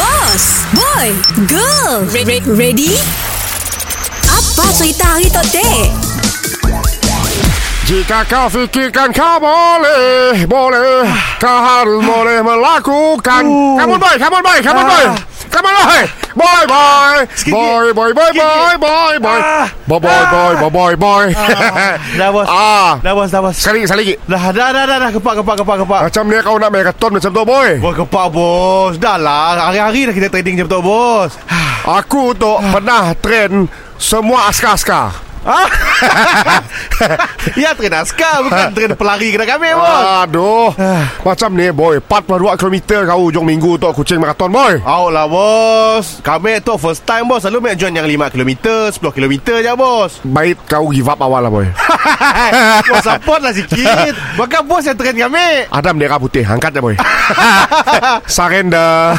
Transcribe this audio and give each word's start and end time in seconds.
Boss, 0.00 0.64
boy, 0.72 1.12
girl, 1.44 2.08
Re- 2.08 2.24
re- 2.24 2.48
ready? 2.56 2.96
Apa 4.24 4.72
cerita 4.72 5.04
hari 5.12 5.28
tu? 5.28 5.44
Jika 7.84 8.24
kau 8.24 8.48
fikirkan 8.48 9.12
kau 9.12 9.36
boleh, 9.36 10.48
boleh, 10.48 11.04
kau 11.36 11.58
harus 11.60 12.00
boleh 12.00 12.40
melakukan. 12.40 13.44
Come 13.44 13.92
on 13.92 14.00
boy, 14.00 14.14
on 14.40 14.44
boy, 14.46 14.58
come 14.64 14.78
on 14.80 14.86
boy. 14.88 15.04
Come 15.50 15.66
on 15.66 15.74
boy. 15.74 16.02
Boy 16.30 16.62
boy. 16.70 17.16
Boy 17.50 17.86
boy 17.90 18.10
boy 18.14 18.30
boy 18.32 18.74
boy 18.78 19.14
boy. 19.18 19.40
Boy 19.84 19.98
boy 19.98 20.22
boy 20.30 20.52
boy 20.56 20.70
boy 20.70 20.92
boy. 20.94 21.26
Dah 22.16 22.28
bos 22.30 22.46
Ah. 22.46 23.02
Dah 23.02 23.12
bos 23.12 23.28
dah 23.28 23.42
bos 23.42 23.54
Sekali 23.58 23.82
sekali 23.84 24.02
lagi. 24.02 24.14
Dah 24.30 24.44
dah 24.54 24.68
dah 24.70 24.84
dah, 24.86 24.96
dah. 25.02 25.10
Kepak 25.10 25.34
kepak 25.42 25.56
kepak 25.60 25.76
kepak 25.82 26.00
Macam 26.06 26.24
ni 26.30 26.38
kau 26.40 26.56
nak 26.56 26.70
marathon 26.70 27.10
macam 27.18 27.30
tu 27.34 27.42
boy. 27.42 27.70
Bos 27.82 27.94
kepak 27.98 28.26
bos 28.30 28.94
Dah 28.96 29.18
lah 29.18 29.70
Hari-hari 29.70 30.06
dah 30.06 30.14
kita 30.14 30.28
trading 30.30 30.54
macam 30.62 30.68
tu 30.70 30.80
bos 30.80 31.30
Aku 31.80 32.36
tu 32.36 32.52
pernah 32.70 33.16
train 33.16 33.66
semua 34.00 34.48
askar-askar. 34.48 35.29
Ya 37.56 37.72
train 37.72 37.96
askar 37.96 38.44
Bukan 38.44 38.76
train 38.76 38.92
pelari 38.92 39.32
kena 39.32 39.48
kami 39.48 39.72
bos 39.72 40.04
Aduh. 40.28 40.68
Macam 41.24 41.50
ni 41.56 41.72
boy, 41.72 42.00
42 42.04 42.60
km 42.60 42.76
kau 43.08 43.20
hujung 43.28 43.46
minggu 43.46 43.80
tu 43.80 43.88
kucing 43.92 44.20
marathon 44.20 44.52
boy. 44.52 44.80
Au 44.84 45.08
lah 45.08 45.24
bos. 45.24 46.20
Kami 46.20 46.60
tu 46.60 46.76
first 46.76 47.04
time 47.08 47.28
bos. 47.28 47.44
Selalu 47.44 47.60
main 47.60 47.76
join 47.76 47.92
yang 47.92 48.04
5km 48.04 48.52
10km 48.92 49.34
je 49.64 49.72
bos. 49.76 50.20
Baik 50.24 50.60
kau 50.68 50.88
give 50.92 51.08
up 51.08 51.20
awal 51.20 51.44
lah 51.44 51.52
boy. 51.52 51.66
Bos 52.90 53.04
support 53.08 53.40
lah 53.40 53.52
sikit. 53.52 54.12
Bukan 54.36 54.62
bos 54.68 54.84
yang 54.84 54.96
train 54.96 55.16
kami. 55.16 55.68
Ada 55.68 55.88
bendera 55.92 56.16
putih. 56.20 56.44
Angkat 56.44 56.76
je 56.76 56.80
boy. 56.80 56.94
Surrender. 58.26 59.16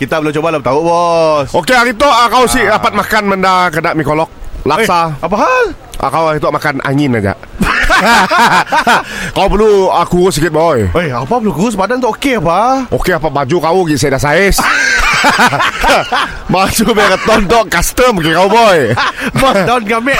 Kita 0.00 0.20
belum 0.20 0.32
coba 0.32 0.46
belum 0.56 0.64
tahu 0.64 0.80
bos. 0.84 1.48
Okey 1.52 1.76
hari 1.76 1.92
tu 1.96 2.08
ah, 2.08 2.28
Kau 2.32 2.48
si 2.48 2.64
dapat 2.64 2.92
makan 2.96 3.36
Benda 3.36 3.68
kena 3.68 3.92
mikolok 3.96 4.41
Laksa. 4.62 5.10
Eh, 5.18 5.26
Apa 5.26 5.36
hal? 5.38 5.64
ah, 5.98 6.08
Kau 6.08 6.26
hari 6.26 6.38
tu 6.38 6.46
makan 6.46 6.78
angin 6.82 7.14
aja 7.14 7.34
Kau 9.34 9.46
perlu 9.46 9.86
aku 9.88 10.26
urus 10.26 10.34
sikit 10.36 10.50
boy. 10.50 10.90
Eh 10.92 11.10
apa 11.10 11.34
belum 11.38 11.54
kurus? 11.54 11.74
Badan 11.74 11.98
tu 11.98 12.10
okey 12.10 12.38
apa? 12.38 12.90
Okey 12.90 13.14
apa 13.14 13.28
baju 13.28 13.56
kau? 13.58 13.80
Gigi 13.86 13.98
saya 14.00 14.18
dah 14.18 14.22
saiz. 14.22 14.56
Baju 16.50 16.84
marathon 16.92 17.46
tu 17.46 17.60
Custom 17.70 18.18
ke 18.18 18.34
kau 18.34 18.50
boy. 18.50 18.90
Bos 19.38 19.54
down 19.62 19.82
kami 19.86 20.18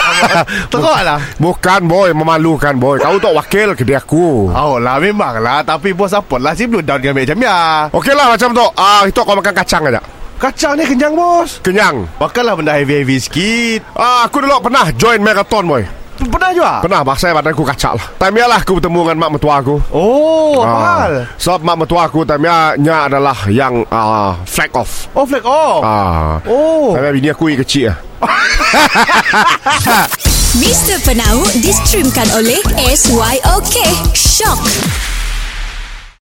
Teruk 0.71 0.95
lah. 1.03 1.19
Bukan 1.35 1.81
boy. 1.85 2.15
Memalukan 2.15 2.79
boy. 2.79 3.03
Kau 3.03 3.19
tu 3.19 3.27
wakil 3.29 3.75
kedai 3.75 3.99
aku. 3.99 4.47
Oh 4.49 4.79
lah 4.79 5.03
memang 5.03 5.43
lah 5.43 5.59
Tapi 5.61 5.91
bos 5.91 6.07
support 6.07 6.39
lah? 6.39 6.55
Si 6.55 6.65
belum 6.65 6.87
down 6.87 7.03
kami 7.03 7.27
macam 7.27 7.35
ya 7.37 7.91
Okey 7.91 8.15
lah 8.15 8.31
macam 8.31 8.55
tu. 8.55 8.65
Ah, 8.79 9.03
Itu 9.03 9.27
kau 9.27 9.35
makan 9.35 9.51
kacang 9.53 9.83
aja 9.91 9.99
Kacang 10.43 10.75
ni 10.75 10.83
kenyang 10.83 11.15
bos 11.15 11.63
Kenyang 11.63 12.03
Makanlah 12.19 12.59
benda 12.59 12.75
heavy-heavy 12.75 13.15
sikit 13.15 13.87
ah, 13.95 14.27
Aku 14.27 14.43
dulu 14.43 14.59
pernah 14.59 14.91
join 14.91 15.23
marathon 15.23 15.63
boy 15.63 15.87
Pernah 16.19 16.51
juga? 16.51 16.73
Pernah 16.83 16.99
Masa 17.07 17.31
badanku 17.31 17.63
kacak 17.63 17.95
lah 17.95 18.05
Time 18.19 18.43
lah 18.43 18.59
aku 18.59 18.75
bertemu 18.75 18.99
dengan 19.07 19.17
mak 19.23 19.29
mertua 19.39 19.63
aku 19.63 19.79
Oh 19.95 20.59
apa 20.67 20.79
hal? 20.83 21.13
Sebab 21.39 21.63
mak 21.63 21.75
mertua 21.79 22.11
aku 22.11 22.27
time 22.27 22.75
nya 22.83 23.07
adalah 23.07 23.47
yang 23.47 23.87
uh, 23.87 24.35
flag 24.43 24.75
off. 24.75 25.07
Oh 25.15 25.23
flag 25.23 25.47
off 25.47 25.79
Ah. 25.79 26.43
Oh 26.43 26.91
Time 26.91 27.15
bini 27.15 27.31
aku 27.31 27.47
yang 27.47 27.63
kecil 27.63 27.87
lah. 27.95 27.97
Mr. 30.59 30.99
Penau 31.07 31.43
distremkan 31.59 32.27
oleh 32.35 32.59
SYOK. 32.83 33.75
Shock. 34.11 34.59